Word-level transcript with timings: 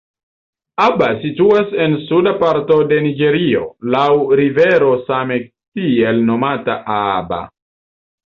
Aba 0.85 1.09
situas 1.23 1.75
en 1.83 1.97
suda 2.05 2.31
parto 2.43 2.77
de 2.93 2.97
Niĝerio 3.07 3.61
laŭ 3.95 4.07
rivero 4.41 4.89
same 5.11 5.37
tiel 5.79 6.23
nomata 6.31 6.79
Aba. 6.97 7.43